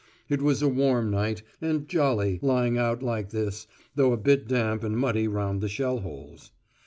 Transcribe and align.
It 0.29 0.41
was 0.41 0.63
a 0.63 0.67
warm 0.67 1.11
night, 1.11 1.43
and 1.61 1.87
jolly 1.87 2.39
lying 2.41 2.75
out 2.75 3.03
like 3.03 3.29
this, 3.29 3.67
though 3.93 4.13
a 4.13 4.17
bit 4.17 4.47
damp 4.47 4.83
and 4.83 4.97
muddy 4.97 5.27
round 5.27 5.61
the 5.61 5.69
shell 5.69 5.99
holes. 5.99 6.51